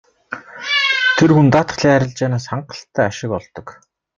[1.17, 3.67] Тэр хүн даатгалын арилжаанаас хангалттай ашиг олдог.